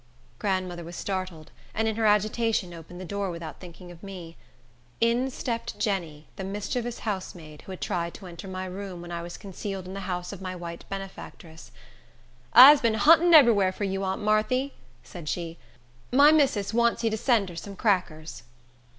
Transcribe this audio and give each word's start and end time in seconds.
Grandmother 0.39 0.83
was 0.83 0.95
startled, 0.95 1.51
and 1.75 1.87
in 1.87 1.95
her 1.95 2.07
agitation 2.07 2.73
opened 2.73 2.99
the 2.99 3.05
door, 3.05 3.29
without 3.29 3.59
thinking 3.59 3.91
of 3.91 4.01
me. 4.01 4.35
In 4.99 5.29
stepped 5.29 5.77
Jenny, 5.77 6.25
the 6.37 6.43
mischievous 6.43 7.01
housemaid, 7.01 7.61
who 7.61 7.71
had 7.71 7.81
tried 7.81 8.15
to 8.15 8.25
enter 8.25 8.47
my 8.47 8.65
room, 8.65 9.03
when 9.03 9.11
I 9.11 9.21
was 9.21 9.37
concealed 9.37 9.85
in 9.85 9.93
the 9.93 9.99
house 10.09 10.33
of 10.33 10.41
my 10.41 10.55
white 10.55 10.85
benefactress. 10.89 11.71
"I's 12.51 12.81
bin 12.81 12.95
huntin 12.95 13.31
ebery 13.31 13.53
whar 13.53 13.71
for 13.71 13.83
you, 13.83 14.03
aunt 14.03 14.23
Marthy," 14.23 14.73
said 15.03 15.29
she. 15.29 15.59
"My 16.11 16.31
missis 16.31 16.73
wants 16.73 17.03
you 17.03 17.11
to 17.11 17.15
send 17.17 17.49
her 17.49 17.55
some 17.55 17.75
crackers." 17.75 18.41